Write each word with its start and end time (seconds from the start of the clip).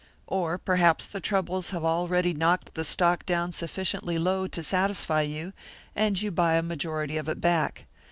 Or 0.25 0.57
perhaps 0.57 1.05
the 1.05 1.19
troubles 1.21 1.69
have 1.69 1.85
already 1.85 2.33
knocked 2.33 2.73
the 2.73 2.83
stock 2.83 3.23
down 3.23 3.51
sufficiently 3.51 4.17
low 4.17 4.47
to 4.47 4.63
satisfy 4.63 5.21
you, 5.21 5.53
and 5.95 6.19
you 6.19 6.31
buy 6.31 6.55
a 6.55 6.63
majority 6.63 7.17
of 7.17 7.29
it 7.29 7.39
back. 7.39 7.85